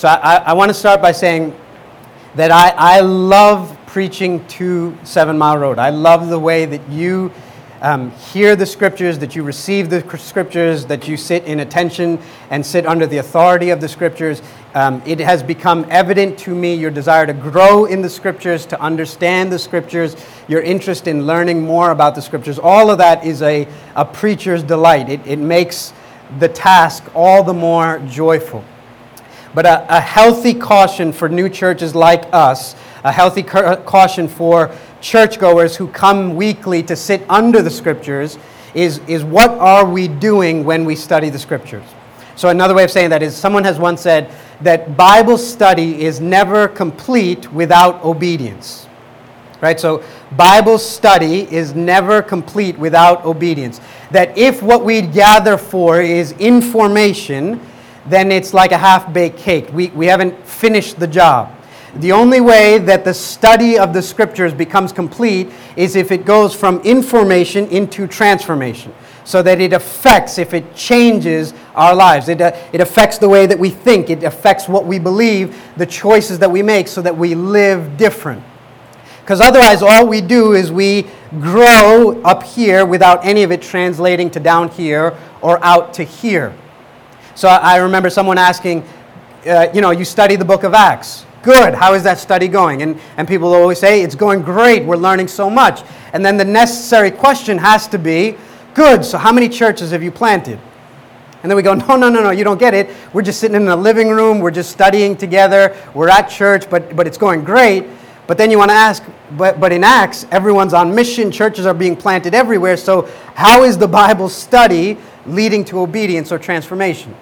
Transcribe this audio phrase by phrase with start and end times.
[0.00, 1.58] So I, I want to start by saying
[2.36, 5.80] that I, I love preaching to Seven Mile Road.
[5.80, 7.32] I love the way that you
[7.80, 12.64] um, hear the scriptures, that you receive the scriptures, that you sit in attention and
[12.64, 14.40] sit under the authority of the scriptures.
[14.74, 18.80] Um, it has become evident to me your desire to grow in the scriptures, to
[18.80, 20.14] understand the scriptures,
[20.46, 22.60] your interest in learning more about the scriptures.
[22.60, 25.08] All of that is a, a preacher's delight.
[25.08, 25.92] It, it makes
[26.38, 28.64] the task all the more joyful.
[29.54, 35.76] But a, a healthy caution for new churches like us, a healthy caution for churchgoers
[35.76, 38.38] who come weekly to sit under the scriptures
[38.74, 41.84] is, is what are we doing when we study the scriptures?
[42.36, 44.30] So, another way of saying that is someone has once said
[44.60, 48.86] that Bible study is never complete without obedience.
[49.60, 49.80] Right?
[49.80, 50.04] So,
[50.36, 53.80] Bible study is never complete without obedience.
[54.12, 57.60] That if what we gather for is information,
[58.06, 59.72] then it's like a half baked cake.
[59.72, 61.54] We, we haven't finished the job.
[61.96, 66.54] The only way that the study of the scriptures becomes complete is if it goes
[66.54, 72.28] from information into transformation, so that it affects, if it changes our lives.
[72.28, 75.86] It, uh, it affects the way that we think, it affects what we believe, the
[75.86, 78.42] choices that we make, so that we live different.
[79.20, 81.06] Because otherwise, all we do is we
[81.40, 86.54] grow up here without any of it translating to down here or out to here.
[87.38, 88.82] So I remember someone asking,
[89.46, 91.24] uh, you know, you study the book of Acts.
[91.44, 91.72] Good.
[91.72, 92.82] How is that study going?
[92.82, 94.84] And, and people always say, it's going great.
[94.84, 95.84] We're learning so much.
[96.12, 98.36] And then the necessary question has to be,
[98.74, 99.04] good.
[99.04, 100.58] So how many churches have you planted?
[101.44, 102.90] And then we go, no, no, no, no, you don't get it.
[103.12, 104.40] We're just sitting in a living room.
[104.40, 105.76] We're just studying together.
[105.94, 107.84] We're at church, but, but it's going great.
[108.26, 109.04] But then you want to ask,
[109.36, 111.30] but, but in Acts, everyone's on mission.
[111.30, 112.76] Churches are being planted everywhere.
[112.76, 117.14] So how is the Bible study leading to obedience or transformation?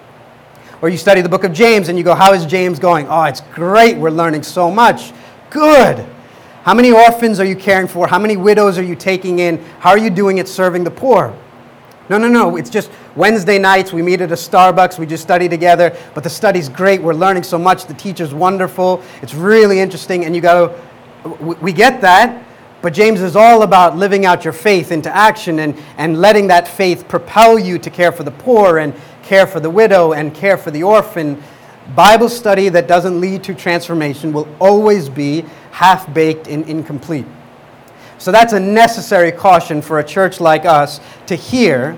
[0.81, 3.07] Or you study the book of James and you go, How is James going?
[3.09, 3.97] Oh, it's great.
[3.97, 5.11] We're learning so much.
[5.49, 6.05] Good.
[6.63, 8.07] How many orphans are you caring for?
[8.07, 9.57] How many widows are you taking in?
[9.79, 11.33] How are you doing it serving the poor?
[12.09, 12.55] No, no, no.
[12.57, 13.91] It's just Wednesday nights.
[13.91, 14.99] We meet at a Starbucks.
[14.99, 15.97] We just study together.
[16.13, 17.01] But the study's great.
[17.01, 17.85] We're learning so much.
[17.85, 19.01] The teacher's wonderful.
[19.21, 20.25] It's really interesting.
[20.25, 20.79] And you go,
[21.61, 22.43] we get that.
[22.81, 26.67] But James is all about living out your faith into action and, and letting that
[26.67, 28.93] faith propel you to care for the poor and
[29.27, 31.41] care for the widow, and care for the orphan,
[31.95, 37.25] Bible study that doesn't lead to transformation will always be half baked and incomplete.
[38.17, 41.93] So that's a necessary caution for a church like us to hear.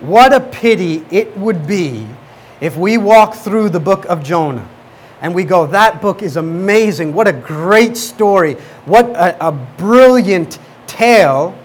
[0.00, 2.06] What a pity it would be
[2.60, 4.68] if we walk through the book of Jonah
[5.20, 7.12] and we go, that book is amazing.
[7.12, 8.54] What a great story.
[8.86, 11.56] What a, a brilliant tale.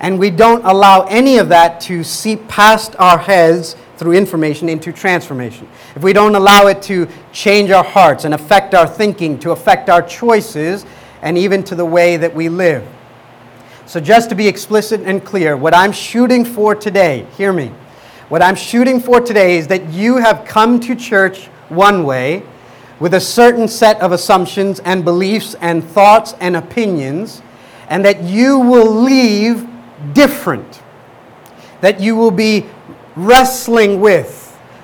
[0.00, 4.92] And we don't allow any of that to seep past our heads through information into
[4.92, 9.52] transformation, if we don't allow it to change our hearts and affect our thinking, to
[9.52, 10.84] affect our choices,
[11.22, 12.86] and even to the way that we live.
[13.86, 17.70] So, just to be explicit and clear, what I'm shooting for today, hear me,
[18.28, 22.42] what I'm shooting for today is that you have come to church one way
[22.98, 27.42] with a certain set of assumptions and beliefs and thoughts and opinions,
[27.88, 29.68] and that you will leave
[30.14, 30.82] different.
[31.80, 32.66] That you will be
[33.16, 34.40] wrestling with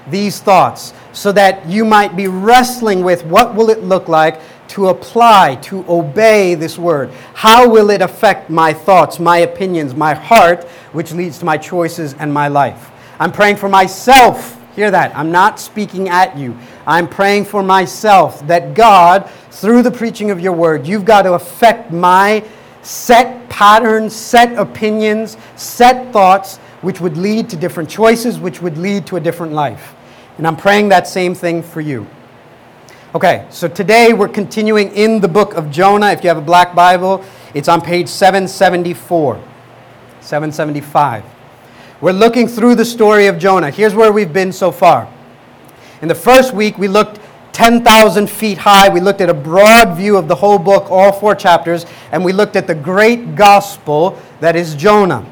[0.09, 4.89] these thoughts so that you might be wrestling with what will it look like to
[4.89, 7.11] apply, to obey this word?
[7.35, 12.15] How will it affect my thoughts, my opinions, my heart, which leads to my choices
[12.15, 12.91] and my life?
[13.19, 14.57] I'm praying for myself.
[14.77, 15.15] Hear that.
[15.17, 16.57] I'm not speaking at you.
[16.87, 21.35] I'm praying for myself that God, through the preaching of your word, you've got to
[21.35, 22.45] affect my
[22.83, 29.07] set patterns, set opinions, set thoughts which would lead to different choices, which would lead
[29.07, 29.95] to a different life.
[30.39, 32.07] And I'm praying that same thing for you.
[33.15, 36.13] Okay, so today we're continuing in the book of Jonah.
[36.13, 37.25] If you have a black Bible,
[37.55, 39.35] it's on page 774,
[40.21, 41.25] 775.
[42.01, 43.71] We're looking through the story of Jonah.
[43.71, 45.13] Here's where we've been so far.
[46.03, 47.21] In the first week, we looked
[47.53, 48.89] 10,000 feet high.
[48.89, 52.33] We looked at a broad view of the whole book, all four chapters, and we
[52.33, 55.27] looked at the great gospel that is Jonah.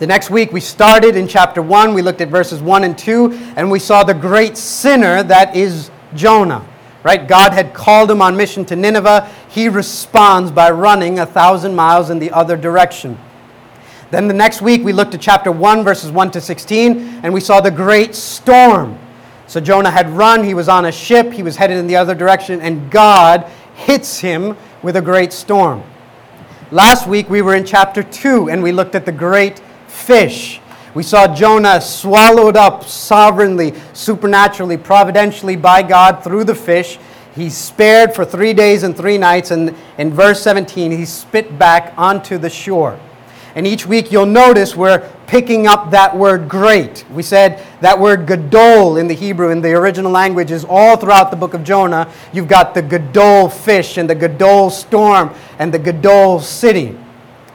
[0.00, 1.92] The next week, we started in chapter 1.
[1.92, 5.90] We looked at verses 1 and 2, and we saw the great sinner that is
[6.14, 6.66] Jonah.
[7.02, 7.28] Right?
[7.28, 9.30] God had called him on mission to Nineveh.
[9.50, 13.18] He responds by running a thousand miles in the other direction.
[14.10, 17.40] Then the next week, we looked at chapter 1, verses 1 to 16, and we
[17.40, 18.98] saw the great storm.
[19.48, 22.14] So Jonah had run, he was on a ship, he was headed in the other
[22.14, 23.44] direction, and God
[23.74, 25.82] hits him with a great storm.
[26.70, 29.60] Last week, we were in chapter 2, and we looked at the great
[30.10, 30.60] fish.
[30.92, 36.98] We saw Jonah swallowed up sovereignly, supernaturally, providentially by God through the fish.
[37.36, 41.94] He's spared for three days and three nights, and in verse 17, he's spit back
[41.96, 42.98] onto the shore.
[43.54, 47.04] And each week you'll notice we're picking up that word great.
[47.12, 51.30] We said that word gadol in the Hebrew, in the original language, is all throughout
[51.30, 52.12] the book of Jonah.
[52.32, 56.98] You've got the gadol fish and the gadol storm and the gadol city.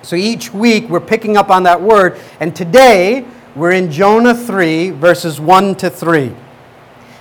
[0.06, 2.20] So each week we're picking up on that word.
[2.40, 3.26] And today
[3.56, 6.32] we're in Jonah 3, verses 1 to 3.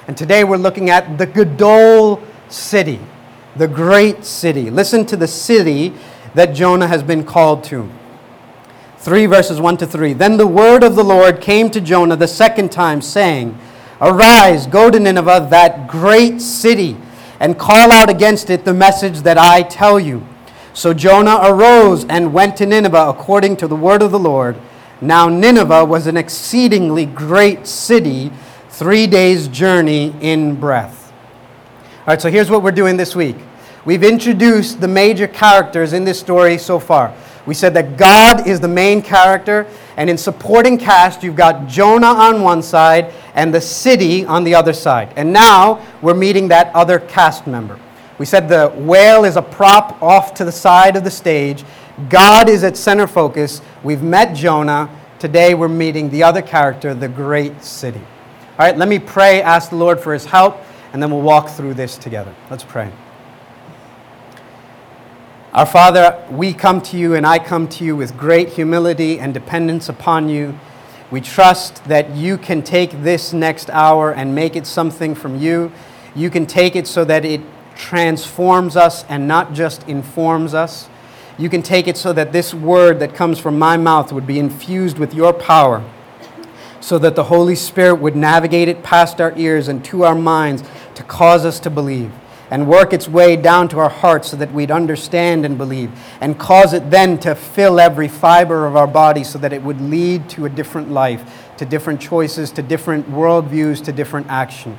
[0.06, 3.00] And today we're looking at the gadol city,
[3.56, 4.68] the great city.
[4.68, 5.94] Listen to the city
[6.34, 7.88] that Jonah has been called to.
[8.98, 10.12] 3 verses 1 to 3.
[10.12, 13.58] Then the word of the Lord came to Jonah the second time, saying,
[14.02, 16.98] Arise, go to Nineveh, that great city,
[17.40, 20.26] and call out against it the message that I tell you.
[20.74, 24.56] So Jonah arose and went to Nineveh according to the word of the Lord.
[25.00, 28.32] Now Nineveh was an exceedingly great city,
[28.70, 31.12] three days' journey in breadth.
[32.00, 33.36] All right, so here's what we're doing this week.
[33.84, 37.14] We've introduced the major characters in this story so far.
[37.46, 39.66] We said that God is the main character,
[39.96, 44.56] and in supporting cast, you've got Jonah on one side and the city on the
[44.56, 45.12] other side.
[45.14, 47.78] And now we're meeting that other cast member.
[48.18, 51.64] We said the whale is a prop off to the side of the stage.
[52.08, 53.60] God is at center focus.
[53.82, 54.88] We've met Jonah.
[55.18, 58.00] Today we're meeting the other character, the great city.
[58.00, 60.60] All right, let me pray, ask the Lord for his help,
[60.92, 62.32] and then we'll walk through this together.
[62.50, 62.92] Let's pray.
[65.52, 69.32] Our Father, we come to you and I come to you with great humility and
[69.32, 70.58] dependence upon you.
[71.10, 75.70] We trust that you can take this next hour and make it something from you.
[76.16, 77.40] You can take it so that it
[77.76, 80.88] transforms us and not just informs us.
[81.36, 84.38] You can take it so that this word that comes from my mouth would be
[84.38, 85.84] infused with your power,
[86.80, 90.62] so that the Holy Spirit would navigate it past our ears and to our minds
[90.94, 92.12] to cause us to believe
[92.50, 95.90] and work its way down to our hearts so that we'd understand and believe,
[96.20, 99.80] and cause it then to fill every fiber of our body so that it would
[99.80, 104.78] lead to a different life, to different choices, to different worldviews, to different action.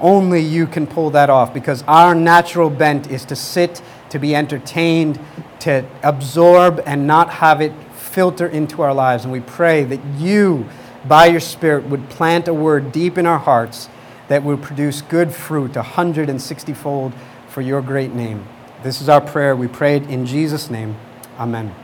[0.00, 4.34] Only you can pull that off because our natural bent is to sit, to be
[4.34, 5.18] entertained,
[5.60, 9.24] to absorb, and not have it filter into our lives.
[9.24, 10.68] And we pray that you,
[11.06, 13.88] by your Spirit, would plant a word deep in our hearts
[14.28, 17.12] that will produce good fruit, a hundred and sixty fold
[17.48, 18.46] for your great name.
[18.82, 19.56] This is our prayer.
[19.56, 20.96] We prayed in Jesus' name.
[21.38, 21.74] Amen.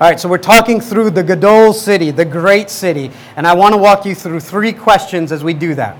[0.00, 3.74] All right, so we're talking through the Gadol city, the great city, and I want
[3.74, 5.98] to walk you through three questions as we do that.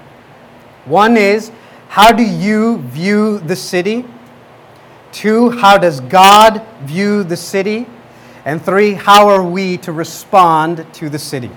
[0.85, 1.51] One is,
[1.89, 4.05] how do you view the city?
[5.13, 7.87] Two, how does God view the city?
[8.45, 11.51] And three, how are we to respond to the city?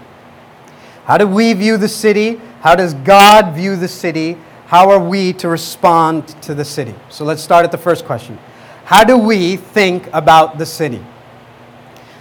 [1.05, 2.41] How do we view the city?
[2.61, 4.37] How does God view the city?
[4.65, 6.95] How are we to respond to the city?
[7.09, 8.39] So let's start at the first question.
[8.85, 11.03] How do we think about the city?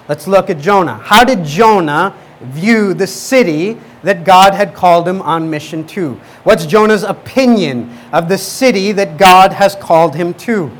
[0.08, 0.96] Let's look at Jonah.
[0.96, 6.14] How did Jonah view the city that God had called him on mission to?
[6.44, 10.70] What's Jonah's opinion of the city that God has called him to?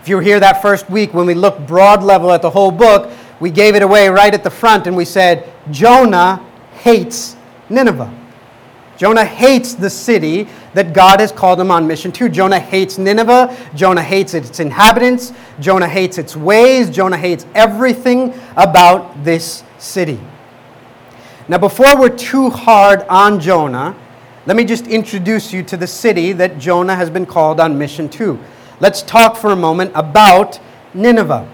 [0.00, 2.72] If you were here that first week when we looked broad level at the whole
[2.72, 6.44] book, we gave it away right at the front and we said, Jonah
[6.74, 7.36] hates
[7.68, 8.12] Nineveh.
[8.96, 12.28] Jonah hates the city that God has called him on mission to.
[12.28, 13.56] Jonah hates Nineveh.
[13.74, 15.32] Jonah hates its inhabitants.
[15.60, 16.88] Jonah hates its ways.
[16.88, 20.20] Jonah hates everything about this city.
[21.48, 23.96] Now, before we're too hard on Jonah,
[24.46, 28.08] let me just introduce you to the city that Jonah has been called on mission
[28.10, 28.38] to.
[28.78, 30.60] Let's talk for a moment about
[30.94, 31.48] Nineveh.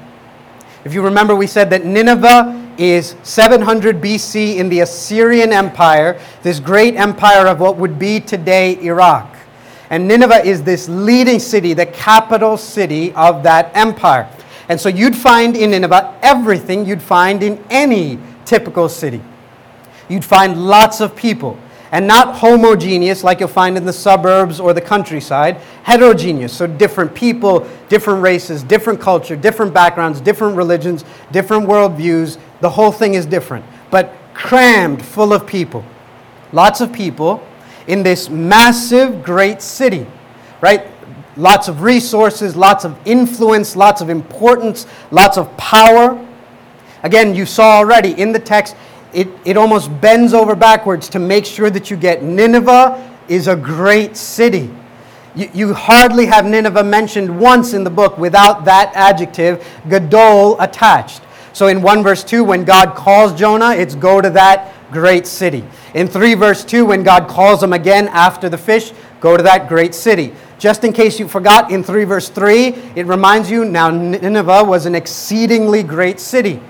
[0.85, 6.61] If you remember, we said that Nineveh is 700 BC in the Assyrian Empire, this
[6.61, 9.37] great empire of what would be today Iraq.
[9.89, 14.31] And Nineveh is this leading city, the capital city of that empire.
[14.69, 19.23] And so you'd find in Nineveh everything you'd find in any typical city.
[20.09, 21.59] You'd find lots of people
[21.91, 26.53] and not homogeneous like you'll find in the suburbs or the countryside, heterogeneous.
[26.53, 32.39] So different people, different races, different culture, different backgrounds, different religions, different worldviews.
[32.61, 35.85] The whole thing is different, but crammed full of people.
[36.53, 37.43] Lots of people
[37.87, 40.07] in this massive, great city,
[40.61, 40.87] right?
[41.37, 46.25] Lots of resources, lots of influence, lots of importance, lots of power.
[47.03, 48.77] Again, you saw already in the text,
[49.13, 53.57] it, it almost bends over backwards to make sure that you get Nineveh is a
[53.57, 54.71] great city.
[55.35, 61.23] You, you hardly have Nineveh mentioned once in the book without that adjective, Gadol, attached.
[61.53, 65.65] So in 1 verse 2, when God calls Jonah, it's go to that great city.
[65.95, 69.69] In 3 verse 2, when God calls him again after the fish, go to that
[69.69, 70.33] great city.
[70.59, 74.87] Just in case you forgot, in 3 verse 3, it reminds you now Nineveh was
[74.87, 76.61] an exceedingly great city.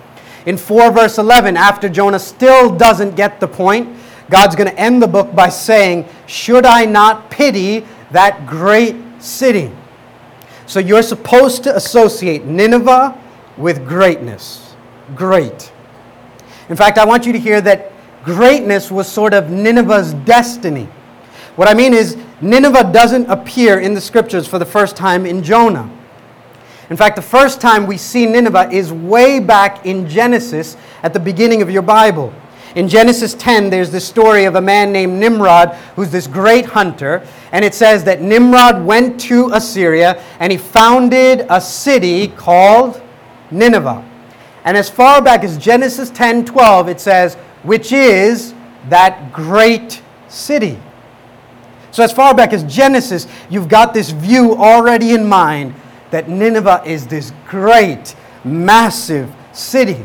[0.46, 3.88] In 4 verse 11, after Jonah still doesn't get the point,
[4.30, 9.70] God's going to end the book by saying, Should I not pity that great city?
[10.66, 13.18] So you're supposed to associate Nineveh
[13.56, 14.76] with greatness.
[15.14, 15.72] Great.
[16.68, 17.92] In fact, I want you to hear that
[18.24, 20.84] greatness was sort of Nineveh's destiny.
[21.56, 25.42] What I mean is, Nineveh doesn't appear in the scriptures for the first time in
[25.42, 25.90] Jonah.
[26.90, 31.20] In fact, the first time we see Nineveh is way back in Genesis at the
[31.20, 32.32] beginning of your Bible.
[32.74, 37.26] In Genesis 10, there's this story of a man named Nimrod who's this great hunter.
[37.52, 43.02] And it says that Nimrod went to Assyria and he founded a city called
[43.50, 44.04] Nineveh.
[44.64, 48.54] And as far back as Genesis 10 12, it says, which is
[48.88, 50.78] that great city.
[51.90, 55.74] So, as far back as Genesis, you've got this view already in mind
[56.10, 60.04] that Nineveh is this great, massive city.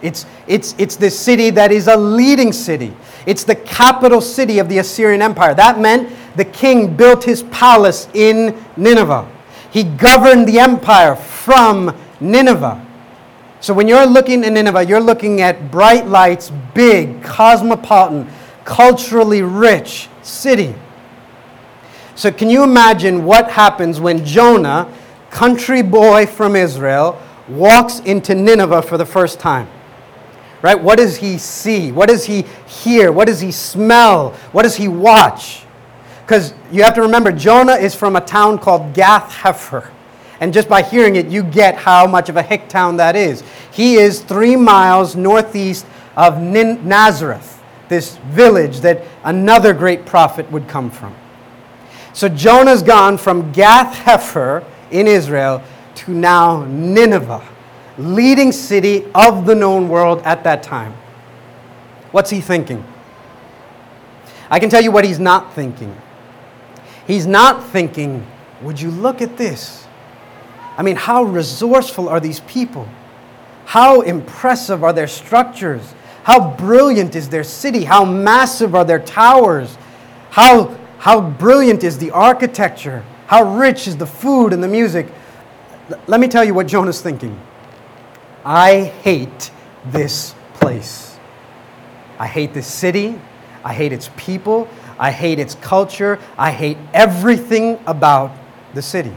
[0.00, 2.94] It's, it's, it's this city that is a leading city.
[3.26, 5.54] It's the capital city of the Assyrian Empire.
[5.54, 9.28] That meant the king built his palace in Nineveh.
[9.70, 12.84] He governed the empire from Nineveh.
[13.60, 18.30] So when you're looking at Nineveh, you're looking at bright lights, big, cosmopolitan,
[18.64, 20.74] culturally rich city.
[22.14, 24.92] So can you imagine what happens when Jonah,
[25.30, 29.68] country boy from Israel, walks into Nineveh for the first time?
[30.60, 30.80] Right?
[30.80, 31.92] What does he see?
[31.92, 33.12] What does he hear?
[33.12, 34.32] What does he smell?
[34.52, 35.62] What does he watch?
[36.24, 39.90] Because you have to remember, Jonah is from a town called Gath Hepher.
[40.40, 43.42] And just by hearing it, you get how much of a hick town that is.
[43.72, 50.90] He is three miles northeast of Nazareth, this village that another great prophet would come
[50.90, 51.14] from.
[52.12, 55.62] So Jonah's gone from Gath Hepher in Israel
[55.96, 57.46] to now Nineveh,
[57.98, 60.94] leading city of the known world at that time.
[62.12, 62.84] What's he thinking?
[64.50, 65.94] I can tell you what he's not thinking.
[67.06, 68.26] He's not thinking,
[68.62, 69.86] would you look at this?
[70.76, 72.88] I mean, how resourceful are these people?
[73.64, 75.94] How impressive are their structures?
[76.22, 77.84] How brilliant is their city?
[77.84, 79.76] How massive are their towers?
[80.30, 83.04] How, how brilliant is the architecture?
[83.28, 85.06] How rich is the food and the music?
[85.90, 87.38] L- let me tell you what Jonah's thinking.
[88.42, 89.50] I hate
[89.84, 91.18] this place.
[92.18, 93.20] I hate this city.
[93.62, 94.66] I hate its people.
[94.98, 96.18] I hate its culture.
[96.38, 98.32] I hate everything about
[98.72, 99.12] the city.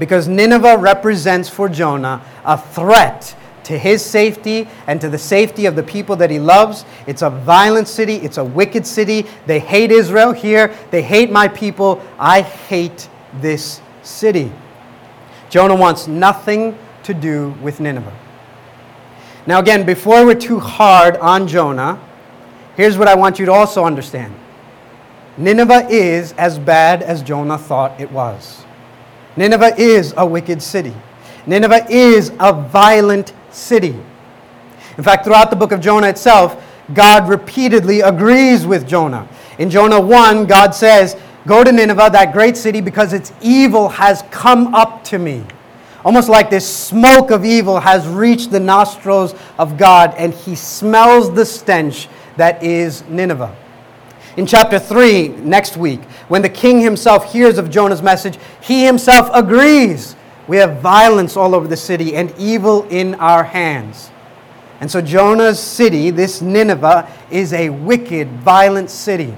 [0.00, 5.76] Because Nineveh represents for Jonah a threat to his safety and to the safety of
[5.76, 6.84] the people that he loves.
[7.06, 9.26] It's a violent city, it's a wicked city.
[9.46, 12.02] They hate Israel here, they hate my people.
[12.18, 13.08] I hate
[13.40, 14.52] this city.
[15.50, 18.16] Jonah wants nothing to do with Nineveh.
[19.46, 22.00] Now, again, before we're too hard on Jonah,
[22.76, 24.34] here's what I want you to also understand
[25.36, 28.64] Nineveh is as bad as Jonah thought it was.
[29.36, 30.94] Nineveh is a wicked city.
[31.46, 33.94] Nineveh is a violent city.
[34.96, 39.28] In fact, throughout the book of Jonah itself, God repeatedly agrees with Jonah.
[39.58, 44.22] In Jonah 1, God says, Go to Nineveh, that great city, because its evil has
[44.30, 45.44] come up to me.
[46.04, 51.32] Almost like this smoke of evil has reached the nostrils of God, and he smells
[51.34, 53.54] the stench that is Nineveh.
[54.36, 59.30] In chapter 3, next week, when the king himself hears of Jonah's message, he himself
[59.32, 60.16] agrees.
[60.46, 64.10] We have violence all over the city and evil in our hands.
[64.80, 69.34] And so Jonah's city, this Nineveh, is a wicked, violent city.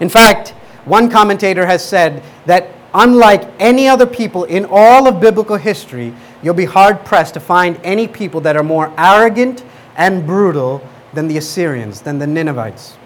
[0.00, 0.50] In fact,
[0.84, 6.54] one commentator has said that unlike any other people in all of biblical history, you'll
[6.54, 9.64] be hard pressed to find any people that are more arrogant
[9.96, 12.96] and brutal than the Assyrians, than the Ninevites.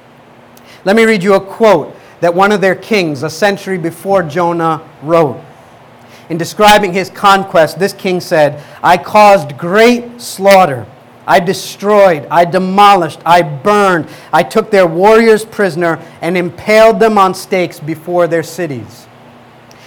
[0.84, 4.88] Let me read you a quote that one of their kings, a century before Jonah,
[5.02, 5.40] wrote.
[6.28, 10.86] In describing his conquest, this king said, I caused great slaughter.
[11.26, 17.34] I destroyed, I demolished, I burned, I took their warriors prisoner and impaled them on
[17.34, 19.08] stakes before their cities.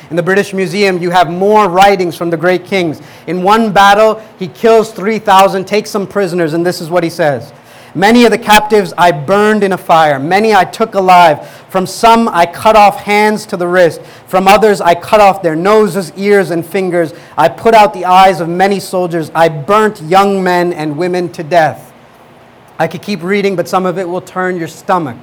[0.10, 3.02] In the British Museum, you have more writings from the great kings.
[3.28, 7.54] In one battle, he kills 3,000, takes some prisoners, and this is what he says
[7.96, 10.20] Many of the captives I burned in a fire.
[10.20, 11.48] Many I took alive.
[11.70, 14.02] From some I cut off hands to the wrist.
[14.28, 17.14] From others I cut off their noses, ears, and fingers.
[17.38, 19.32] I put out the eyes of many soldiers.
[19.34, 21.92] I burnt young men and women to death.
[22.78, 25.18] I could keep reading, but some of it will turn your stomach.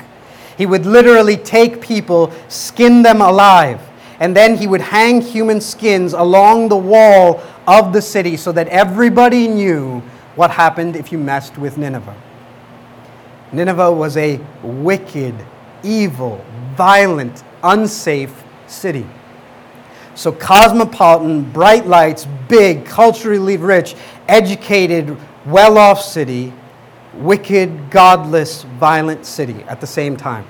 [0.58, 3.80] He would literally take people, skin them alive,
[4.20, 8.68] and then he would hang human skins along the wall of the city so that
[8.68, 10.00] everybody knew
[10.34, 12.16] what happened if you messed with Nineveh.
[13.56, 15.34] Nineveh was a wicked,
[15.82, 16.44] evil,
[16.76, 19.06] violent, unsafe city.
[20.14, 23.94] So, cosmopolitan, bright lights, big, culturally rich,
[24.28, 26.52] educated, well off city,
[27.14, 30.46] wicked, godless, violent city at the same time.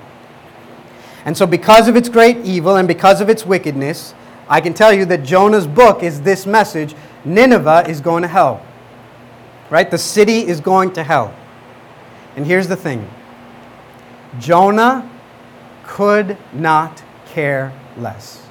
[1.23, 4.13] And so, because of its great evil and because of its wickedness,
[4.49, 8.65] I can tell you that Jonah's book is this message Nineveh is going to hell.
[9.69, 9.89] Right?
[9.89, 11.33] The city is going to hell.
[12.37, 13.09] And here's the thing
[14.39, 15.09] Jonah
[15.83, 18.47] could not care less.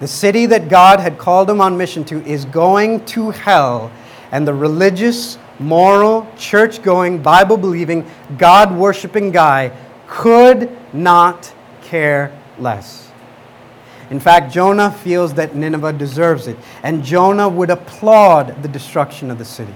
[0.00, 3.90] The city that God had called him on mission to is going to hell,
[4.32, 8.04] and the religious, moral, church going, Bible believing,
[8.36, 9.72] God worshiping guy
[10.08, 13.10] could not care less.
[14.10, 19.38] In fact, Jonah feels that Nineveh deserves it, and Jonah would applaud the destruction of
[19.38, 19.74] the city.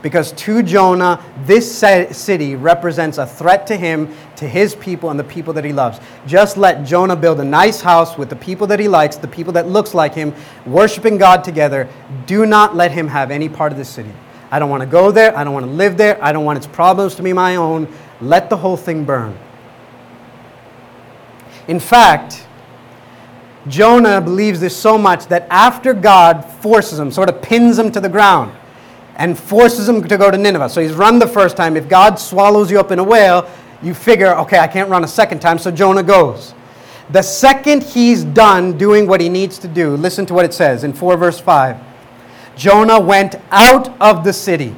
[0.00, 1.78] Because to Jonah, this
[2.16, 5.98] city represents a threat to him, to his people, and the people that he loves.
[6.26, 9.52] Just let Jonah build a nice house with the people that he likes, the people
[9.54, 10.32] that looks like him,
[10.66, 11.88] worshiping God together.
[12.26, 14.12] Do not let him have any part of the city.
[14.50, 15.36] I don't want to go there.
[15.36, 16.22] I don't want to live there.
[16.22, 17.92] I don't want its problems to be my own.
[18.20, 19.36] Let the whole thing burn.
[21.66, 22.46] In fact,
[23.66, 28.00] Jonah believes this so much that after God forces him, sort of pins him to
[28.00, 28.56] the ground,
[29.18, 30.68] and forces him to go to Nineveh.
[30.68, 31.76] So he's run the first time.
[31.76, 33.50] If God swallows you up in a whale,
[33.82, 36.54] you figure, okay, I can't run a second time, so Jonah goes.
[37.10, 40.84] The second he's done doing what he needs to do, listen to what it says
[40.84, 41.76] in 4 verse 5.
[42.56, 44.74] Jonah went out of the city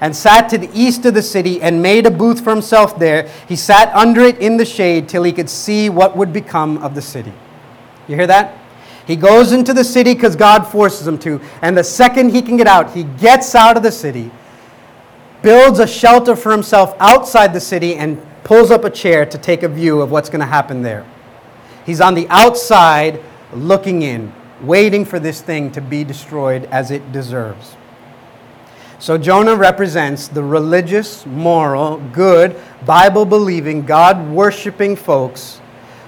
[0.00, 3.28] and sat to the east of the city and made a booth for himself there.
[3.48, 6.94] He sat under it in the shade till he could see what would become of
[6.94, 7.32] the city.
[8.08, 8.61] You hear that?
[9.06, 11.40] He goes into the city because God forces him to.
[11.60, 14.30] And the second he can get out, he gets out of the city,
[15.42, 19.62] builds a shelter for himself outside the city, and pulls up a chair to take
[19.62, 21.06] a view of what's going to happen there.
[21.84, 23.20] He's on the outside
[23.52, 27.76] looking in, waiting for this thing to be destroyed as it deserves.
[28.98, 35.60] So Jonah represents the religious, moral, good, Bible believing, God worshiping folks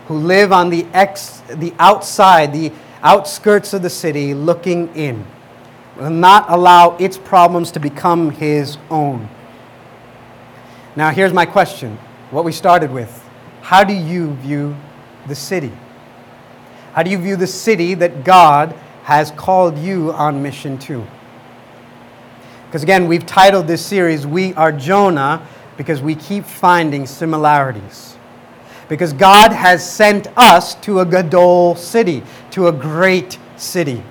[0.06, 2.70] who live on the, ex, the outside, the
[3.04, 5.24] outskirts of the city looking in,
[5.96, 9.28] will not allow its problems to become his own.
[10.96, 11.98] Now, here's my question
[12.30, 13.22] what we started with.
[13.60, 14.74] How do you view
[15.28, 15.72] the city?
[16.94, 18.72] How do you view the city that God
[19.04, 21.06] has called you on mission to?
[22.66, 28.13] Because again, we've titled this series, We Are Jonah, because we keep finding similarities
[28.88, 34.02] because God has sent us to a Gadol city, to a great city,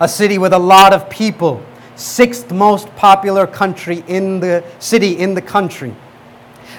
[0.00, 5.34] a city with a lot of people, sixth most popular country in the city in
[5.34, 5.94] the country,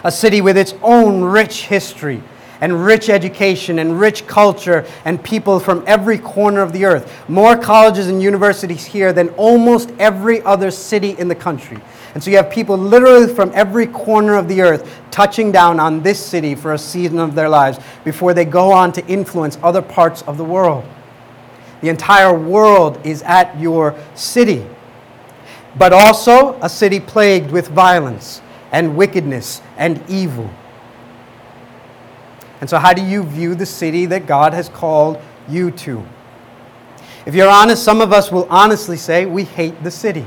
[0.03, 2.21] a city with its own rich history
[2.61, 7.29] and rich education and rich culture and people from every corner of the earth.
[7.29, 11.79] More colleges and universities here than almost every other city in the country.
[12.17, 16.01] And so you have people literally from every corner of the earth touching down on
[16.01, 19.83] this city for a season of their lives before they go on to influence other
[19.83, 20.83] parts of the world.
[21.81, 24.65] The entire world is at your city,
[25.77, 30.49] but also a city plagued with violence and wickedness and evil.
[32.61, 36.03] And so, how do you view the city that God has called you to?
[37.27, 40.25] If you're honest, some of us will honestly say we hate the city.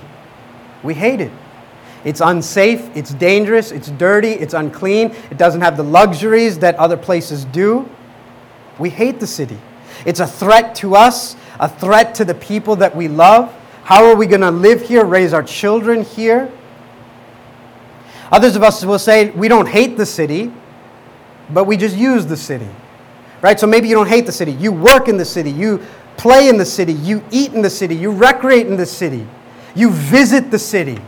[0.84, 1.32] We hate it.
[2.04, 6.96] It's unsafe, it's dangerous, it's dirty, it's unclean, it doesn't have the luxuries that other
[6.96, 7.88] places do.
[8.78, 9.58] We hate the city.
[10.06, 13.54] It's a threat to us, a threat to the people that we love.
[13.84, 16.50] How are we going to live here, raise our children here?
[18.32, 20.52] Others of us will say we don't hate the city,
[21.50, 22.68] but we just use the city.
[23.42, 23.58] Right?
[23.58, 24.52] So maybe you don't hate the city.
[24.52, 25.50] You work in the city.
[25.50, 25.84] You
[26.16, 26.92] play in the city.
[26.92, 27.96] You eat in the city.
[27.96, 29.26] You recreate in the city.
[29.74, 30.98] You visit the city.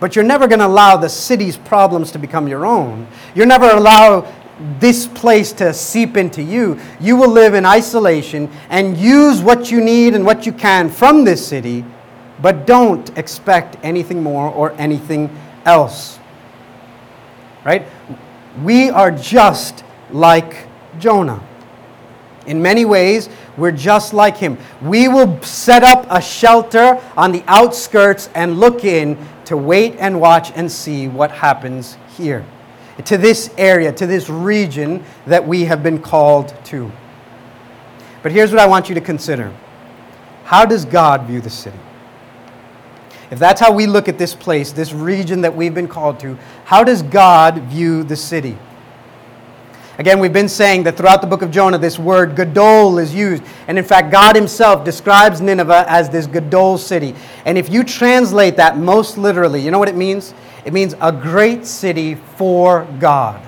[0.00, 3.06] But you're never going to allow the city's problems to become your own.
[3.34, 4.32] You're never allow
[4.78, 6.78] this place to seep into you.
[7.00, 11.24] You will live in isolation and use what you need and what you can from
[11.24, 11.84] this city,
[12.40, 15.30] but don't expect anything more or anything
[15.64, 16.18] else.
[17.64, 17.86] Right?
[18.62, 20.66] We are just like
[20.98, 21.42] Jonah.
[22.46, 24.56] In many ways, we're just like him.
[24.80, 29.18] We will set up a shelter on the outskirts and look in
[29.50, 32.46] to wait and watch and see what happens here,
[33.04, 36.88] to this area, to this region that we have been called to.
[38.22, 39.52] But here's what I want you to consider
[40.44, 41.80] How does God view the city?
[43.32, 46.38] If that's how we look at this place, this region that we've been called to,
[46.64, 48.56] how does God view the city?
[50.00, 53.42] Again, we've been saying that throughout the book of Jonah, this word Gadol is used.
[53.68, 57.14] And in fact, God Himself describes Nineveh as this Gadol city.
[57.44, 60.32] And if you translate that most literally, you know what it means?
[60.64, 63.46] It means a great city for God.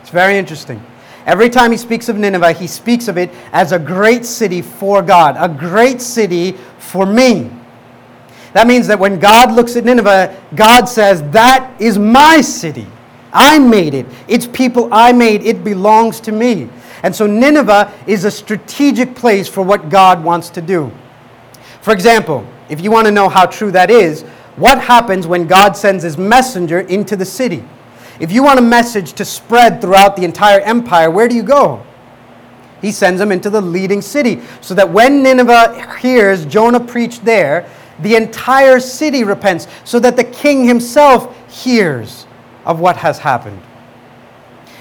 [0.00, 0.84] It's very interesting.
[1.24, 5.02] Every time he speaks of Nineveh, he speaks of it as a great city for
[5.02, 7.48] God, a great city for me.
[8.54, 12.88] That means that when God looks at Nineveh, God says, That is my city.
[13.34, 14.06] I made it.
[14.28, 15.42] It's people I made.
[15.42, 16.70] It belongs to me.
[17.02, 20.90] And so Nineveh is a strategic place for what God wants to do.
[21.82, 24.22] For example, if you want to know how true that is,
[24.56, 27.64] what happens when God sends his messenger into the city?
[28.20, 31.84] If you want a message to spread throughout the entire empire, where do you go?
[32.80, 37.68] He sends them into the leading city so that when Nineveh hears Jonah preach there,
[38.00, 42.26] the entire city repents so that the king himself hears
[42.64, 43.60] of what has happened.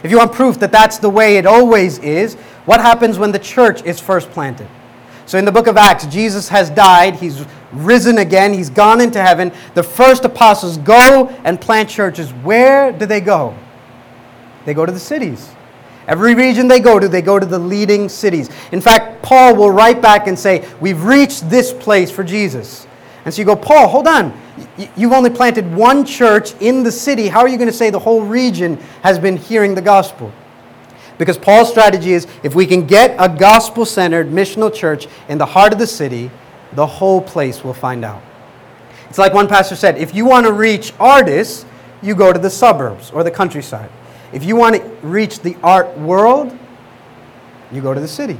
[0.04, 3.40] If you want proof that that's the way it always is, what happens when the
[3.40, 4.68] church is first planted?
[5.26, 9.22] So in the book of Acts, Jesus has died, he's risen again, he's gone into
[9.22, 9.52] heaven.
[9.74, 12.32] The first apostles go and plant churches.
[12.32, 13.56] Where do they go?
[14.66, 15.50] They go to the cities.
[16.08, 18.50] Every region they go to, they go to the leading cities.
[18.74, 22.88] In fact, Paul will write back and say, We've reached this place for Jesus.
[23.24, 24.38] And so you go, Paul, hold on.
[24.96, 27.28] You've only planted one church in the city.
[27.28, 30.32] How are you going to say the whole region has been hearing the gospel?
[31.18, 35.46] Because Paul's strategy is if we can get a gospel centered missional church in the
[35.46, 36.30] heart of the city,
[36.74, 38.22] the whole place will find out.
[39.10, 41.66] It's like one pastor said if you want to reach artists,
[42.02, 43.90] you go to the suburbs or the countryside.
[44.32, 46.58] If you want to reach the art world,
[47.72, 48.40] you go to the city.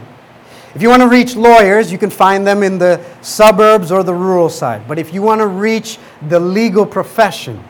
[0.76, 4.14] If you want to reach lawyers, you can find them in the suburbs or the
[4.14, 4.88] rural side.
[4.88, 7.64] But if you want to reach the legal profession,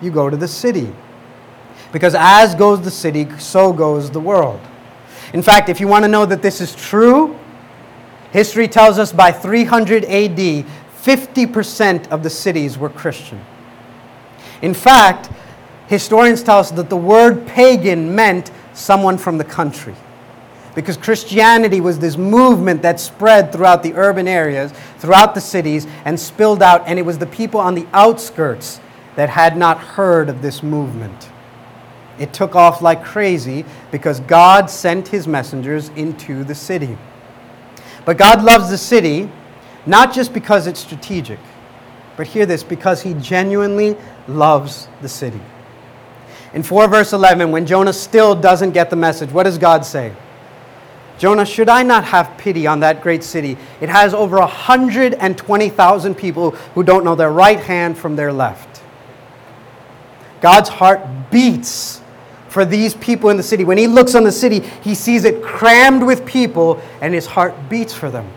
[0.00, 0.90] you go to the city.
[1.92, 4.60] Because as goes the city, so goes the world.
[5.34, 7.38] In fact, if you want to know that this is true,
[8.32, 10.64] history tells us by 300 AD,
[11.02, 13.44] 50% of the cities were Christian.
[14.62, 15.30] In fact,
[15.88, 19.94] historians tell us that the word pagan meant someone from the country
[20.74, 26.18] because Christianity was this movement that spread throughout the urban areas, throughout the cities, and
[26.18, 28.80] spilled out, and it was the people on the outskirts
[29.16, 31.30] that had not heard of this movement.
[32.18, 36.96] It took off like crazy because God sent his messengers into the city.
[38.04, 39.30] But God loves the city
[39.86, 41.38] not just because it's strategic,
[42.16, 43.96] but hear this because he genuinely
[44.28, 45.40] loves the city.
[46.52, 50.12] In 4 verse 11, when Jonah still doesn't get the message, what does God say?
[51.18, 53.56] Jonah, should I not have pity on that great city?
[53.80, 58.82] It has over 120,000 people who don't know their right hand from their left.
[60.40, 61.00] God's heart
[61.30, 62.02] beats
[62.48, 63.64] for these people in the city.
[63.64, 67.54] When he looks on the city, he sees it crammed with people, and his heart
[67.68, 68.30] beats for them.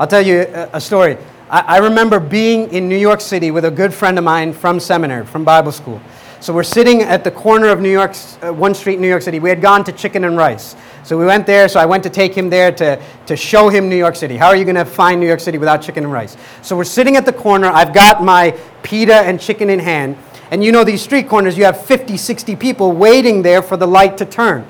[0.00, 1.16] I'll tell you a story.
[1.48, 5.24] I remember being in New York City with a good friend of mine from seminary,
[5.24, 6.00] from Bible school.
[6.40, 9.40] So we're sitting at the corner of New York, uh, one street, New York City.
[9.40, 10.76] We had gone to Chicken and Rice.
[11.02, 11.68] So we went there.
[11.68, 14.36] So I went to take him there to, to show him New York City.
[14.36, 16.36] How are you going to find New York City without chicken and rice?
[16.62, 17.68] So we're sitting at the corner.
[17.68, 20.16] I've got my pita and chicken in hand.
[20.50, 23.86] And you know, these street corners, you have 50, 60 people waiting there for the
[23.86, 24.66] light to turn.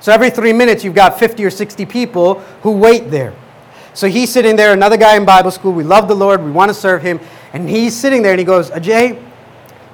[0.00, 3.34] So every three minutes, you've got 50 or 60 people who wait there.
[3.92, 5.72] So he's sitting there, another guy in Bible school.
[5.72, 6.42] We love the Lord.
[6.42, 7.20] We want to serve him.
[7.52, 9.20] And he's sitting there and he goes, Ajay,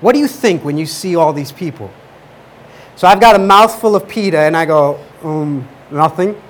[0.01, 1.91] what do you think when you see all these people?
[2.97, 6.41] So I've got a mouthful of pita, and I go, um, nothing.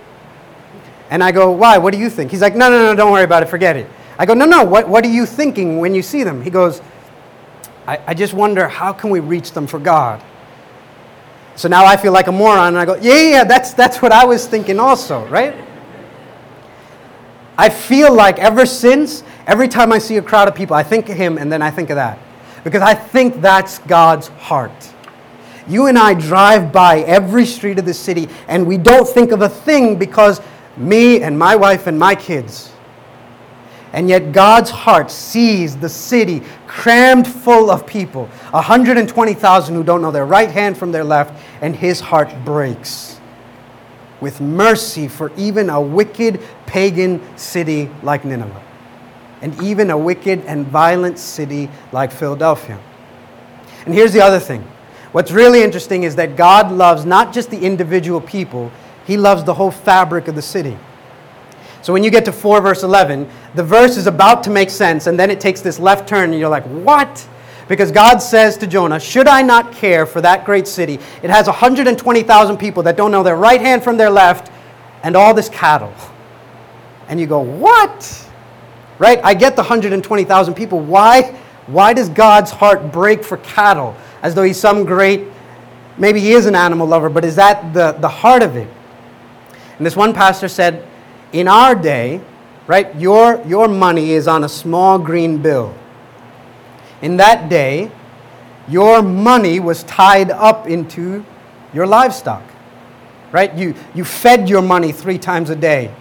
[1.10, 1.78] And I go, why?
[1.78, 2.30] What do you think?
[2.30, 3.88] He's like, no, no, no, don't worry about it, forget it.
[4.18, 6.42] I go, no, no, what, what are you thinking when you see them?
[6.42, 6.80] He goes,
[7.86, 10.22] I, I just wonder how can we reach them for God?
[11.54, 14.12] So now I feel like a moron, and I go, yeah, yeah, that's, that's what
[14.12, 15.54] I was thinking also, right?
[17.58, 21.08] I feel like ever since, every time I see a crowd of people, I think
[21.08, 22.18] of him and then I think of that
[22.66, 24.92] because I think that's God's heart.
[25.68, 29.42] You and I drive by every street of the city and we don't think of
[29.42, 30.40] a thing because
[30.76, 32.72] me and my wife and my kids.
[33.92, 40.10] And yet God's heart sees the city crammed full of people 120,000 who don't know
[40.10, 43.20] their right hand from their left, and his heart breaks
[44.20, 48.60] with mercy for even a wicked pagan city like Nineveh,
[49.42, 52.78] and even a wicked and violent city like Philadelphia.
[53.84, 54.62] And here's the other thing
[55.12, 58.70] what's really interesting is that God loves not just the individual people,
[59.06, 60.76] He loves the whole fabric of the city.
[61.82, 65.06] So when you get to 4 verse 11, the verse is about to make sense,
[65.06, 67.28] and then it takes this left turn, and you're like, what?
[67.68, 70.94] Because God says to Jonah, Should I not care for that great city?
[71.22, 74.50] It has 120,000 people that don't know their right hand from their left,
[75.02, 75.94] and all this cattle.
[77.08, 78.25] And you go, What?
[78.98, 79.20] Right?
[79.22, 80.80] I get the 120,000 people.
[80.80, 81.36] Why?
[81.66, 85.24] Why does God's heart break for cattle as though he's some great,
[85.98, 88.68] maybe he is an animal lover, but is that the, the heart of it?
[89.76, 90.86] And this one pastor said,
[91.32, 92.20] in our day,
[92.66, 95.74] right, your, your money is on a small green bill.
[97.02, 97.90] In that day,
[98.68, 101.24] your money was tied up into
[101.74, 102.42] your livestock,
[103.32, 103.52] right?
[103.54, 105.92] You, you fed your money three times a day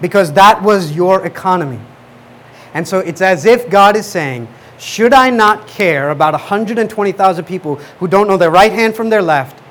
[0.00, 1.80] because that was your economy.
[2.74, 7.76] And so it's as if God is saying, Should I not care about 120,000 people
[7.98, 9.62] who don't know their right hand from their left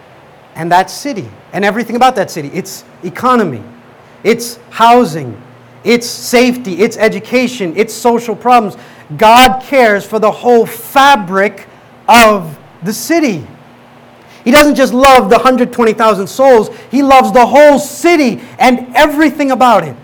[0.56, 2.48] and that city and everything about that city?
[2.48, 3.62] Its economy,
[4.24, 5.40] it's housing,
[5.84, 8.78] it's safety, it's education, it's social problems.
[9.18, 11.68] God cares for the whole fabric
[12.08, 13.46] of the city.
[14.46, 19.84] He doesn't just love the 120,000 souls, He loves the whole city and everything about
[19.84, 19.96] it.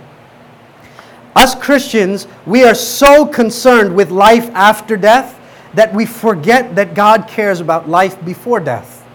[1.35, 5.39] Us Christians, we are so concerned with life after death
[5.73, 9.05] that we forget that God cares about life before death.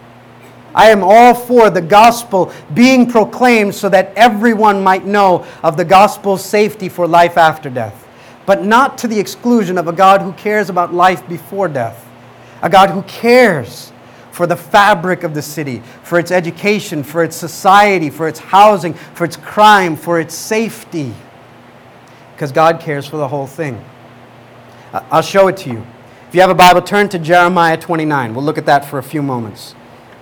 [0.73, 5.85] I am all for the gospel being proclaimed so that everyone might know of the
[5.85, 8.07] gospel's safety for life after death,
[8.45, 12.05] but not to the exclusion of a God who cares about life before death,
[12.61, 13.93] a God who cares
[14.31, 18.93] for the fabric of the city, for its education, for its society, for its housing,
[18.93, 21.13] for its crime, for its safety.
[22.35, 23.83] Because God cares for the whole thing.
[24.93, 25.85] I'll show it to you.
[26.27, 28.35] If you have a Bible, turn to Jeremiah 29.
[28.35, 29.73] We'll look at that for a few moments.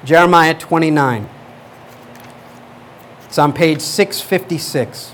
[0.05, 1.27] Jeremiah 29.
[3.25, 5.13] It's on page 656.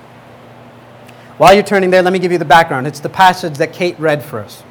[1.38, 2.86] While you're turning there, let me give you the background.
[2.86, 4.62] It's the passage that Kate read for us.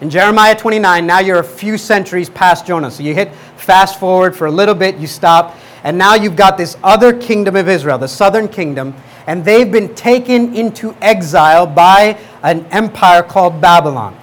[0.00, 2.90] In Jeremiah 29, now you're a few centuries past Jonah.
[2.90, 5.56] So you hit fast forward for a little bit, you stop,
[5.88, 8.94] and now you've got this other kingdom of Israel, the southern kingdom,
[9.26, 14.14] and they've been taken into exile by an empire called Babylon.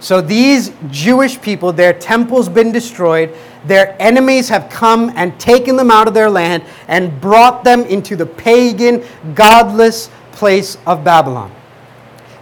[0.00, 5.90] So these Jewish people, their temple's been destroyed, their enemies have come and taken them
[5.90, 9.02] out of their land and brought them into the pagan,
[9.34, 11.50] godless place of Babylon.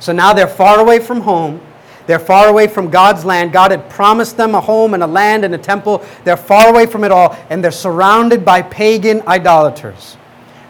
[0.00, 1.60] So now they're far away from home.
[2.06, 3.52] They're far away from God's land.
[3.52, 6.04] God had promised them a home and a land and a temple.
[6.24, 10.16] They're far away from it all, and they're surrounded by pagan idolaters.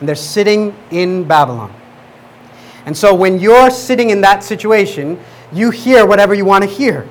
[0.01, 1.75] And they're sitting in Babylon.
[2.87, 5.19] And so when you're sitting in that situation,
[5.53, 7.09] you hear whatever you want to hear.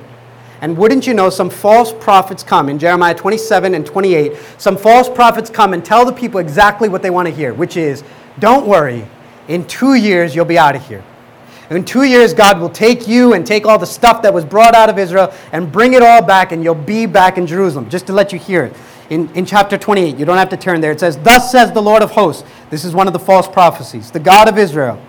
[0.60, 4.36] And wouldn't you know, some false prophets come in Jeremiah 27 and 28.
[4.58, 7.76] Some false prophets come and tell the people exactly what they want to hear, which
[7.76, 8.04] is,
[8.38, 9.04] don't worry,
[9.48, 11.02] in two years you'll be out of here.
[11.76, 14.74] In two years, God will take you and take all the stuff that was brought
[14.74, 18.06] out of Israel and bring it all back, and you'll be back in Jerusalem, just
[18.08, 18.76] to let you hear it.
[19.10, 20.92] In, in chapter 28, you don't have to turn there.
[20.92, 22.44] It says, Thus says the Lord of hosts.
[22.70, 24.10] This is one of the false prophecies.
[24.10, 25.00] The God of Israel.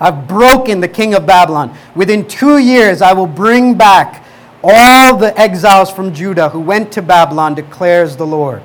[0.00, 1.76] I've broken the king of Babylon.
[1.94, 4.24] Within two years, I will bring back
[4.62, 8.62] all the exiles from Judah who went to Babylon, declares the Lord.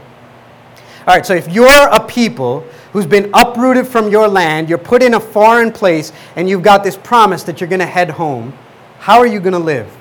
[1.08, 5.04] All right, so if you're a people who's been uprooted from your land, you're put
[5.04, 8.54] in a foreign place, and you've got this promise that you're going to head home,
[9.00, 9.94] how are you going to live?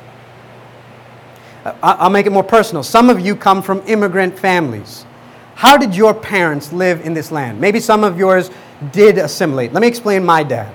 [1.83, 2.85] I'll make it more personal.
[2.85, 5.07] Some of you come from immigrant families.
[5.57, 7.61] How did your parents live in this land?
[7.61, 8.53] Maybe some of yours
[8.93, 9.73] did assimilate.
[9.73, 10.73] Let me explain my dad.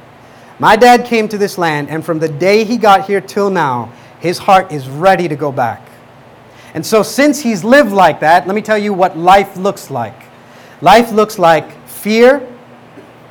[0.59, 3.93] My dad came to this land, and from the day he got here till now,
[4.19, 5.87] his heart is ready to go back.
[6.73, 10.21] And so, since he's lived like that, let me tell you what life looks like.
[10.81, 12.47] Life looks like fear,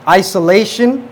[0.06, 1.08] isolation.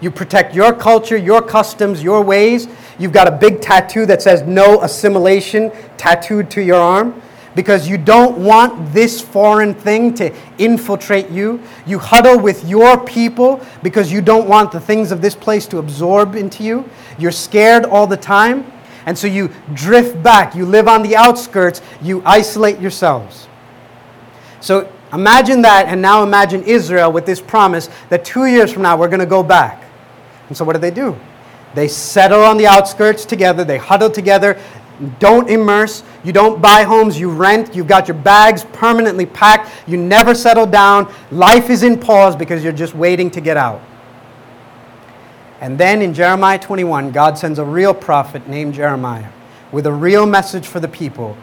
[0.00, 2.68] You protect your culture, your customs, your ways.
[2.98, 7.20] You've got a big tattoo that says no assimilation tattooed to your arm
[7.54, 11.60] because you don't want this foreign thing to infiltrate you.
[11.86, 15.78] You huddle with your people because you don't want the things of this place to
[15.78, 16.88] absorb into you.
[17.18, 18.70] You're scared all the time.
[19.06, 20.54] And so you drift back.
[20.54, 21.82] You live on the outskirts.
[22.00, 23.48] You isolate yourselves.
[24.60, 28.96] So imagine that, and now imagine Israel with this promise that two years from now
[28.96, 29.84] we're going to go back.
[30.48, 31.16] And so what do they do?
[31.74, 34.60] They settle on the outskirts together, they huddle together,
[35.18, 39.96] don't immerse, you don't buy homes, you rent, you've got your bags permanently packed, you
[39.96, 41.12] never settle down.
[41.30, 43.80] Life is in pause because you're just waiting to get out.
[45.60, 49.30] And then in Jeremiah 21, God sends a real prophet named Jeremiah
[49.72, 51.36] with a real message for the people.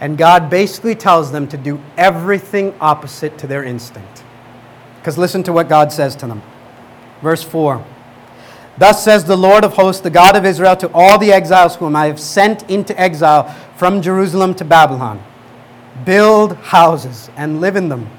[0.00, 4.24] And God basically tells them to do everything opposite to their instinct.
[4.98, 6.42] Because listen to what God says to them.
[7.22, 7.84] Verse 4
[8.78, 11.96] Thus says the Lord of hosts, the God of Israel, to all the exiles whom
[11.96, 13.44] I have sent into exile
[13.76, 15.22] from Jerusalem to Babylon
[16.04, 18.10] Build houses and live in them,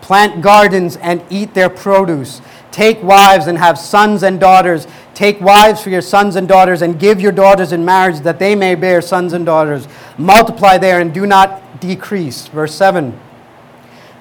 [0.00, 2.40] plant gardens and eat their produce.
[2.72, 4.88] Take wives and have sons and daughters.
[5.14, 8.54] Take wives for your sons and daughters, and give your daughters in marriage that they
[8.54, 9.86] may bear sons and daughters.
[10.18, 12.48] Multiply there and do not decrease.
[12.48, 13.18] Verse 7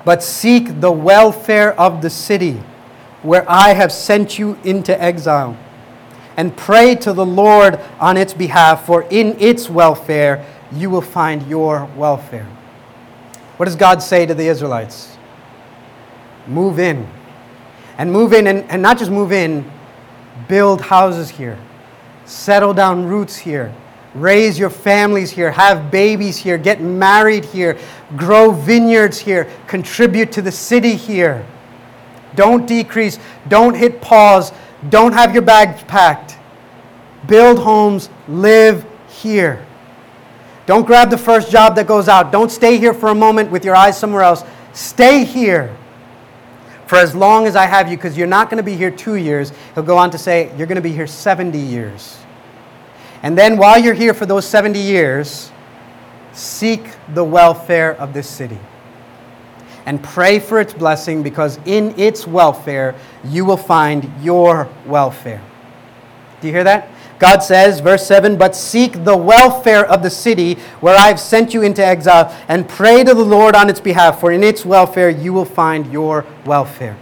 [0.05, 2.61] But seek the welfare of the city
[3.23, 5.57] where I have sent you into exile,
[6.37, 11.47] and pray to the Lord on its behalf, for in its welfare you will find
[11.47, 12.47] your welfare.
[13.57, 15.17] What does God say to the Israelites?
[16.47, 17.07] Move in.
[17.97, 19.69] And move in, and, and not just move in,
[20.47, 21.57] build houses here,
[22.25, 23.73] settle down roots here,
[24.15, 27.77] raise your families here, have babies here, get married here,
[28.15, 31.45] grow vineyards here, contribute to the city here.
[32.35, 33.19] Don't decrease.
[33.47, 34.51] Don't hit pause.
[34.89, 36.37] Don't have your bags packed.
[37.27, 38.09] Build homes.
[38.27, 39.65] Live here.
[40.65, 42.31] Don't grab the first job that goes out.
[42.31, 44.43] Don't stay here for a moment with your eyes somewhere else.
[44.73, 45.75] Stay here
[46.93, 49.15] for as long as I have you, because you're not going to be here two
[49.15, 49.51] years.
[49.73, 52.19] He'll go on to say, You're going to be here 70 years.
[53.23, 55.51] And then while you're here for those 70 years,
[56.33, 56.83] seek
[57.15, 58.59] the welfare of this city
[59.87, 65.41] and pray for its blessing because in its welfare you will find your welfare.
[66.41, 66.91] Do you hear that?
[67.23, 71.53] God says, verse 7 But seek the welfare of the city where I have sent
[71.53, 75.09] you into exile, and pray to the Lord on its behalf, for in its welfare
[75.09, 76.97] you will find your welfare.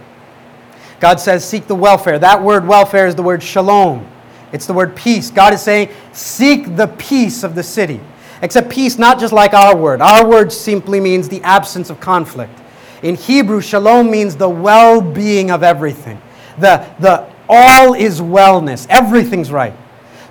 [1.00, 2.20] God says, Seek the welfare.
[2.20, 4.06] That word welfare is the word shalom,
[4.52, 5.28] it's the word peace.
[5.28, 7.98] God is saying, Seek the peace of the city.
[8.42, 10.00] Except peace, not just like our word.
[10.00, 12.56] Our word simply means the absence of conflict.
[13.02, 16.22] In Hebrew, shalom means the well being of everything.
[16.60, 18.86] The, the all is wellness.
[18.88, 19.74] Everything's right.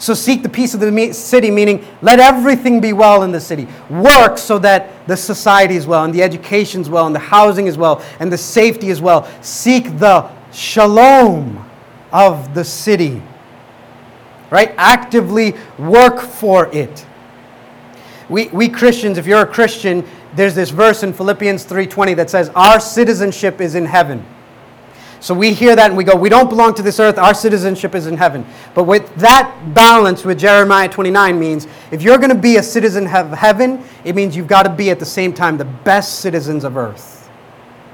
[0.02, 3.68] So seek the peace of the city, meaning let everything be well in the city.
[3.88, 7.68] Work so that the society is well, and the education is well, and the housing
[7.68, 9.30] is well, and the safety is well.
[9.44, 11.64] Seek the shalom
[12.12, 13.22] of the city.
[14.50, 14.74] Right?
[14.76, 17.06] Actively work for it.
[18.28, 22.50] We, we Christians, if you're a Christian, there's this verse in Philippians 3:20 that says
[22.56, 24.26] our citizenship is in heaven.
[25.22, 27.94] So we hear that and we go, we don't belong to this earth, our citizenship
[27.94, 28.44] is in heaven.
[28.74, 33.06] But with that balance with Jeremiah 29 means if you're going to be a citizen
[33.06, 36.64] of heaven, it means you've got to be at the same time the best citizens
[36.64, 37.30] of earth.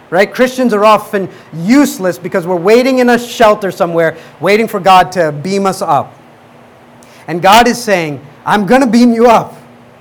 [0.10, 0.34] Right?
[0.34, 5.34] Christians are often useless because we're waiting in a shelter somewhere, waiting for God to
[5.34, 6.18] beam us up.
[7.28, 9.54] And God is saying, I'm going to beam you up.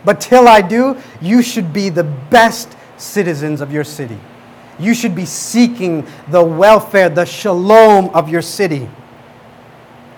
[0.04, 4.20] But till I do, you should be the best citizens of your city.
[4.78, 8.88] You should be seeking the welfare, the shalom of your city.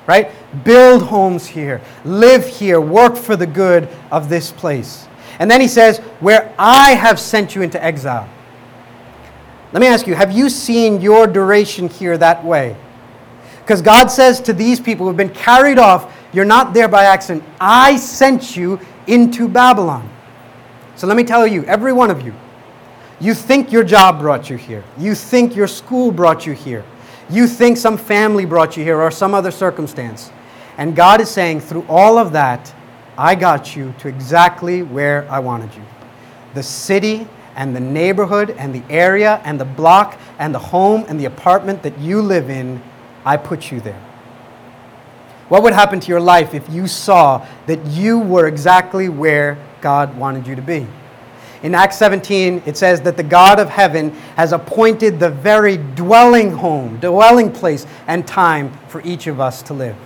[0.06, 0.30] Right?
[0.64, 5.06] Build homes here, live here, work for the good of this place.
[5.38, 8.28] And then he says, Where I have sent you into exile.
[9.72, 12.74] Let me ask you, have you seen your duration here that way?
[13.60, 17.04] Because God says to these people who have been carried off, You're not there by
[17.04, 17.44] accident.
[17.60, 20.08] I sent you into Babylon.
[20.96, 22.34] So let me tell you, every one of you,
[23.20, 24.84] you think your job brought you here.
[24.96, 26.84] You think your school brought you here.
[27.30, 30.30] You think some family brought you here or some other circumstance.
[30.76, 32.72] And God is saying, through all of that,
[33.18, 35.82] I got you to exactly where I wanted you.
[36.54, 37.26] The city
[37.56, 41.82] and the neighborhood and the area and the block and the home and the apartment
[41.82, 42.80] that you live in,
[43.24, 44.00] I put you there.
[45.48, 50.16] What would happen to your life if you saw that you were exactly where God
[50.16, 50.86] wanted you to be?
[51.62, 56.52] In Acts 17, it says that the God of heaven has appointed the very dwelling
[56.52, 59.96] home, dwelling place, and time for each of us to live.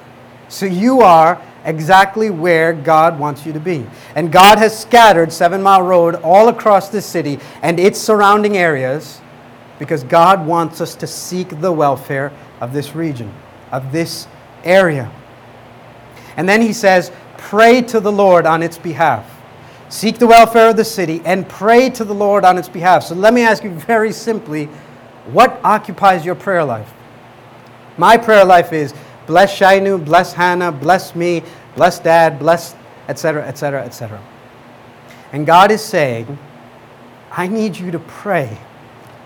[0.49, 3.87] So you are exactly where God wants you to be.
[4.15, 9.21] And God has scattered Seven Mile Road all across this city and its surrounding areas
[9.79, 13.33] because God wants us to seek the welfare of this region,
[13.71, 14.27] of this
[14.65, 15.11] area.
[16.37, 19.42] And then he says, Pray to the Lord on its behalf.
[19.93, 23.03] Seek the welfare of the city and pray to the Lord on its behalf.
[23.03, 24.65] So let me ask you very simply
[25.27, 26.91] what occupies your prayer life?
[27.99, 28.95] My prayer life is
[29.27, 31.43] bless Shainu, bless Hannah, bless me,
[31.77, 32.75] bless dad, bless,
[33.09, 34.19] etc., etc., etc.
[35.31, 36.39] And God is saying,
[37.31, 38.57] I need you to pray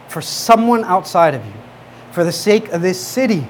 [0.09, 1.55] for someone outside of you
[2.11, 3.47] for the sake of this city.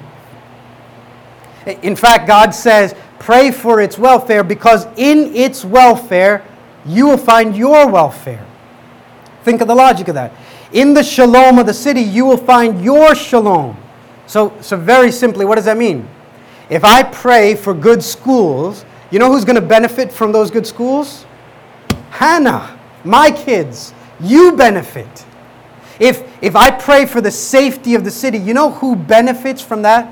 [1.81, 6.45] In fact, God says, pray for its welfare because in its welfare,
[6.87, 8.45] you will find your welfare.
[9.43, 10.33] Think of the logic of that.
[10.73, 13.77] In the shalom of the city, you will find your shalom.
[14.25, 16.07] So, so very simply, what does that mean?
[16.69, 20.67] If I pray for good schools, you know who's going to benefit from those good
[20.67, 21.25] schools?
[22.09, 23.93] Hannah, my kids.
[24.19, 25.25] You benefit.
[25.99, 29.81] If, if I pray for the safety of the city, you know who benefits from
[29.83, 30.11] that?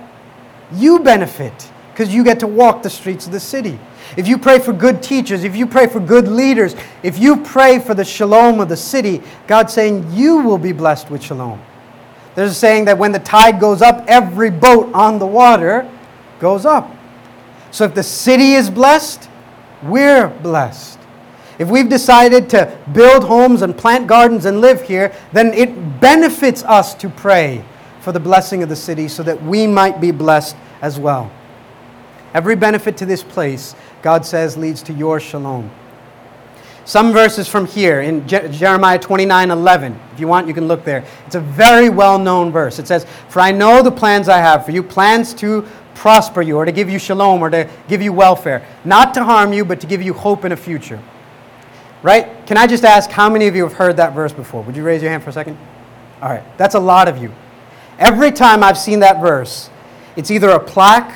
[0.73, 3.79] You benefit because you get to walk the streets of the city.
[4.17, 7.79] If you pray for good teachers, if you pray for good leaders, if you pray
[7.79, 11.61] for the shalom of the city, God's saying you will be blessed with shalom.
[12.35, 15.89] There's a saying that when the tide goes up, every boat on the water
[16.41, 16.93] goes up.
[17.71, 19.29] So if the city is blessed,
[19.81, 20.99] we're blessed.
[21.59, 26.61] If we've decided to build homes and plant gardens and live here, then it benefits
[26.63, 27.63] us to pray
[28.01, 31.31] for the blessing of the city so that we might be blessed as well.
[32.35, 35.71] Every benefit to this place, God says, leads to your shalom.
[36.83, 39.97] Some verses from here in Je- Jeremiah 29 11.
[40.11, 41.05] If you want, you can look there.
[41.25, 42.77] It's a very well known verse.
[42.77, 46.57] It says, For I know the plans I have for you, plans to prosper you,
[46.57, 49.79] or to give you shalom, or to give you welfare, not to harm you, but
[49.79, 50.99] to give you hope in a future.
[52.03, 52.45] Right?
[52.47, 54.61] Can I just ask how many of you have heard that verse before?
[54.63, 55.57] Would you raise your hand for a second?
[56.21, 57.31] All right, that's a lot of you.
[57.97, 59.69] Every time I've seen that verse,
[60.17, 61.15] it's either a plaque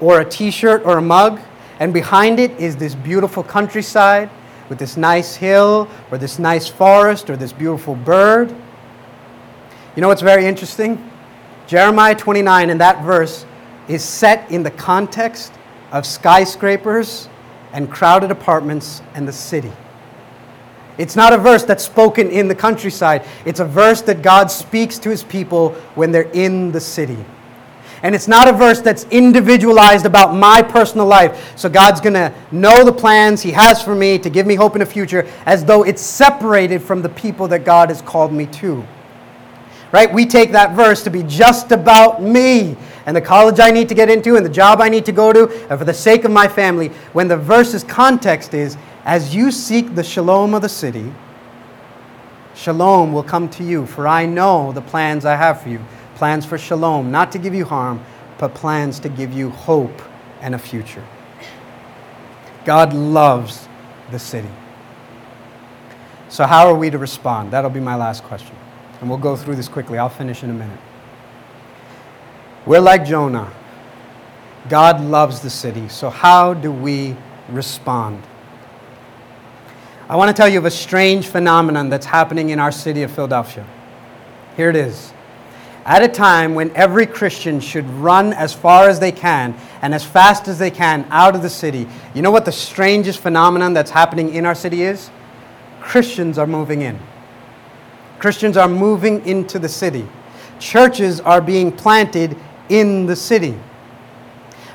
[0.00, 1.40] or a t shirt or a mug,
[1.80, 4.30] and behind it is this beautiful countryside
[4.68, 8.54] with this nice hill or this nice forest or this beautiful bird.
[9.96, 11.10] You know what's very interesting?
[11.66, 13.44] Jeremiah 29 in that verse
[13.88, 15.52] is set in the context
[15.92, 17.28] of skyscrapers
[17.72, 19.72] and crowded apartments and the city.
[20.98, 23.24] It's not a verse that's spoken in the countryside.
[23.44, 27.24] It's a verse that God speaks to his people when they're in the city.
[28.02, 31.56] And it's not a verse that's individualized about my personal life.
[31.58, 34.76] So God's going to know the plans He has for me to give me hope
[34.76, 38.46] in the future as though it's separated from the people that God has called me
[38.46, 38.86] to.
[39.90, 40.12] Right?
[40.12, 42.76] We take that verse to be just about me
[43.06, 45.32] and the college I need to get into and the job I need to go
[45.32, 46.88] to and for the sake of my family.
[47.14, 48.76] When the verse's context is
[49.06, 51.10] as you seek the shalom of the city,
[52.54, 55.80] shalom will come to you, for I know the plans I have for you
[56.18, 58.04] plans for shalom, not to give you harm,
[58.38, 60.02] but plans to give you hope
[60.40, 61.04] and a future.
[62.64, 63.68] God loves
[64.10, 64.50] the city.
[66.28, 67.52] So, how are we to respond?
[67.52, 68.56] That'll be my last question.
[69.00, 69.96] And we'll go through this quickly.
[69.96, 70.80] I'll finish in a minute.
[72.66, 73.50] We're like Jonah.
[74.68, 75.88] God loves the city.
[75.88, 77.16] So, how do we
[77.48, 78.20] respond?
[80.08, 83.12] I want to tell you of a strange phenomenon that's happening in our city of
[83.12, 83.64] Philadelphia.
[84.56, 85.12] Here it is.
[85.84, 90.04] At a time when every Christian should run as far as they can and as
[90.04, 93.90] fast as they can out of the city, you know what the strangest phenomenon that's
[93.90, 95.10] happening in our city is?
[95.80, 96.98] Christians are moving in.
[98.18, 100.06] Christians are moving into the city.
[100.58, 102.36] Churches are being planted
[102.68, 103.58] in the city.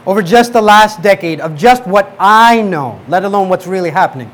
[0.05, 4.31] Over just the last decade, of just what I know, let alone what's really happening,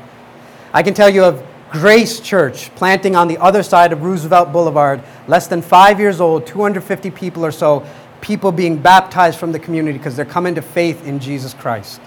[0.72, 5.02] I can tell you of Grace Church planting on the other side of Roosevelt Boulevard,
[5.28, 7.86] less than five years old, 250 people or so,
[8.20, 12.00] people being baptized from the community because they're coming to faith in Jesus Christ.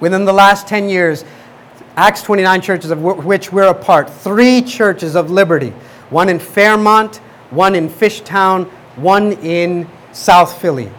[0.00, 1.24] Within the last 10 years,
[1.96, 5.72] Acts 29 churches, of which we're a part, three churches of Liberti
[6.10, 7.16] one in Fairmount,
[7.50, 10.90] one in Fishtown, one in South Philly.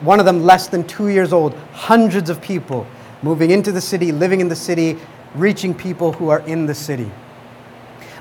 [0.00, 2.88] One of them less than two years old, hundreds of people
[3.22, 4.98] moving into the city, living in the city,
[5.34, 7.10] reaching people who are in the city.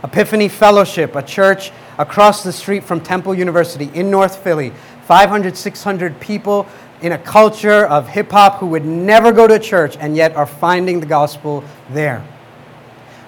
[0.03, 4.71] Epiphany Fellowship, a church across the street from Temple University in North Philly,
[5.03, 6.67] 500, 600 people
[7.01, 10.45] in a culture of hip hop who would never go to church and yet are
[10.45, 12.25] finding the gospel there.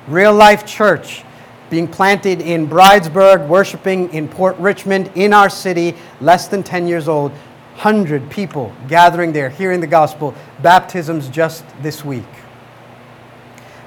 [0.08, 1.24] Real Life Church,
[1.70, 7.08] being planted in Bridesburg, worshiping in Port Richmond, in our city, less than 10 years
[7.08, 7.32] old.
[7.32, 12.26] 100 people gathering there, hearing the gospel, baptisms just this week.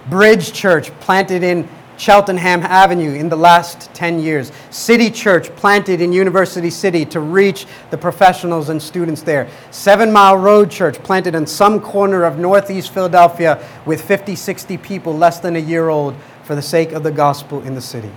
[0.08, 4.50] Bridge Church, planted in Cheltenham Avenue in the last 10 years.
[4.70, 9.48] City Church, planted in University City to reach the professionals and students there.
[9.70, 15.16] Seven Mile Road Church, planted in some corner of Northeast Philadelphia with 50, 60 people
[15.16, 18.10] less than a year old for the sake of the gospel in the city.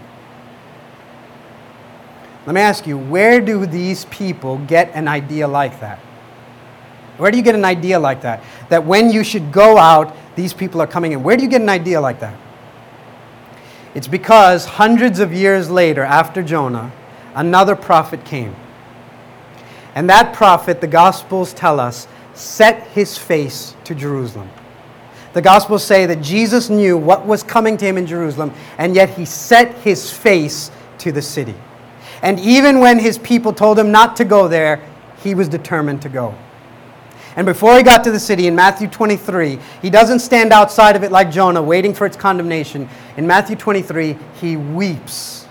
[2.45, 5.99] Let me ask you, where do these people get an idea like that?
[7.17, 8.43] Where do you get an idea like that?
[8.69, 11.23] That when you should go out, these people are coming in.
[11.23, 12.37] Where do you get an idea like that?
[13.95, 16.91] It's because hundreds of years later, after Jonah,
[17.33, 18.55] another prophet came.
[19.95, 24.47] And that prophet, the Gospels tell us, set his face to Jerusalem.
[25.33, 29.09] The Gospels say that Jesus knew what was coming to him in Jerusalem, and yet
[29.09, 30.69] he set his face
[30.99, 31.55] to the city.
[32.21, 34.87] And even when his people told him not to go there,
[35.23, 36.35] he was determined to go.
[37.37, 41.03] And before he got to the city in Matthew 23, he doesn't stand outside of
[41.03, 42.89] it like Jonah, waiting for its condemnation.
[43.15, 45.45] In Matthew 23, he weeps.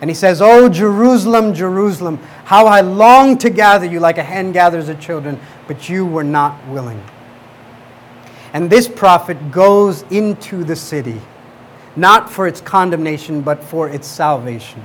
[0.00, 4.50] And he says, Oh, Jerusalem, Jerusalem, how I long to gather you like a hen
[4.50, 7.02] gathers her children, but you were not willing.
[8.52, 11.20] And this prophet goes into the city,
[11.94, 14.82] not for its condemnation, but for its salvation.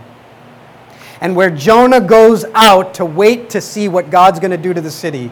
[1.22, 4.82] And where Jonah goes out to wait to see what God's going to do to
[4.82, 5.32] the city,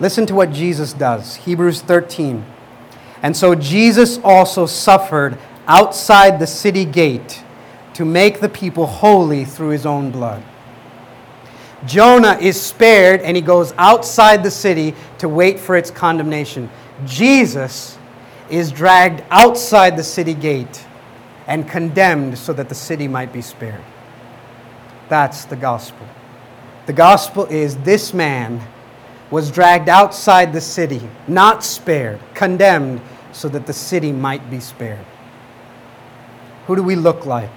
[0.00, 1.36] Listen to what Jesus does.
[1.36, 2.44] Hebrews 13.
[3.22, 7.42] And so Jesus also suffered outside the city gate
[7.94, 10.42] to make the people holy through his own blood.
[11.84, 16.70] Jonah is spared and he goes outside the city to wait for its condemnation.
[17.04, 17.98] Jesus
[18.50, 20.84] is dragged outside the city gate
[21.46, 23.82] and condemned so that the city might be spared.
[25.08, 26.06] That's the gospel.
[26.86, 28.60] The gospel is this man
[29.30, 33.00] was dragged outside the city, not spared, condemned,
[33.32, 35.04] so that the city might be spared.
[36.66, 37.50] Who do we look like?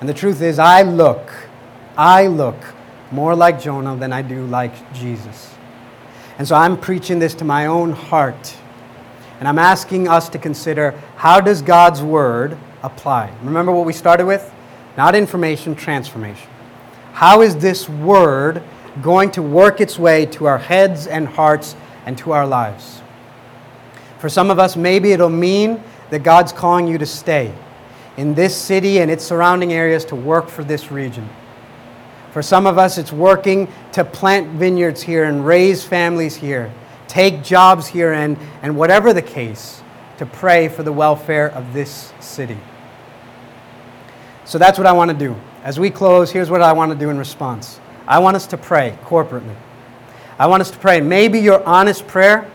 [0.00, 1.30] And the truth is, I look,
[1.96, 2.56] I look
[3.10, 5.54] more like Jonah than I do like Jesus.
[6.38, 8.56] And so I'm preaching this to my own heart.
[9.40, 13.32] And I'm asking us to consider how does God's word apply?
[13.42, 14.52] Remember what we started with?
[14.96, 16.48] Not information, transformation.
[17.12, 18.62] How is this word
[19.02, 21.76] going to work its way to our heads and hearts
[22.06, 23.02] and to our lives.
[24.18, 27.54] For some of us, maybe it'll mean that God's calling you to stay
[28.16, 31.28] in this city and its surrounding areas to work for this region.
[32.32, 36.72] For some of us, it's working to plant vineyards here and raise families here,
[37.06, 39.82] take jobs here, and, and whatever the case,
[40.18, 42.58] to pray for the welfare of this city.
[44.44, 45.36] So that's what I want to do.
[45.62, 47.80] As we close, here's what I want to do in response.
[48.08, 49.54] I want us to pray corporately.
[50.38, 51.02] I want us to pray.
[51.02, 52.50] Maybe your honest prayer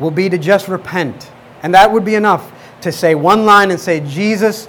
[0.00, 1.30] will be to just repent.
[1.62, 4.66] And that would be enough to say one line and say, Jesus,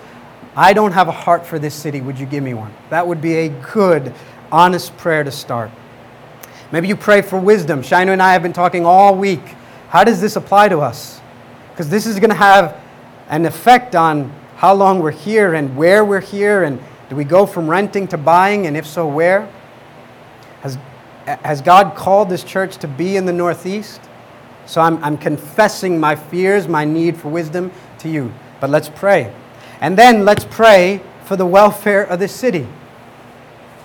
[0.57, 2.01] I don't have a heart for this city.
[2.01, 2.73] Would you give me one?
[2.89, 4.13] That would be a good,
[4.51, 5.71] honest prayer to start.
[6.73, 7.81] Maybe you pray for wisdom.
[7.81, 9.55] Shino and I have been talking all week.
[9.87, 11.21] How does this apply to us?
[11.71, 12.75] Because this is going to have
[13.29, 16.65] an effect on how long we're here and where we're here.
[16.65, 18.67] And do we go from renting to buying?
[18.67, 19.49] And if so, where?
[20.61, 20.77] Has,
[21.25, 24.01] has God called this church to be in the Northeast?
[24.65, 28.31] So I'm, I'm confessing my fears, my need for wisdom to you.
[28.59, 29.33] But let's pray.
[29.81, 32.67] And then let's pray for the welfare of this city.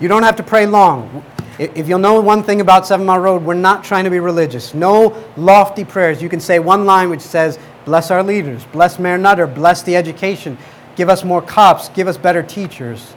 [0.01, 1.25] You don't have to pray long.
[1.59, 4.75] If you'll know one thing about Seven Mile Road, we're not trying to be religious.
[4.75, 6.21] No lofty prayers.
[6.21, 9.95] You can say one line which says, Bless our leaders, bless Mayor Nutter, bless the
[9.95, 10.57] education,
[10.97, 13.15] give us more cops, give us better teachers.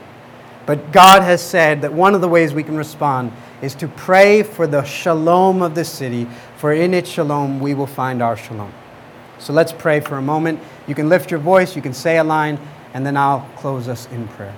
[0.66, 3.32] But God has said that one of the ways we can respond
[3.62, 7.86] is to pray for the shalom of the city, for in its shalom we will
[7.86, 8.72] find our shalom.
[9.38, 10.60] So let's pray for a moment.
[10.86, 12.58] You can lift your voice, you can say a line,
[12.94, 14.54] and then I'll close us in prayer.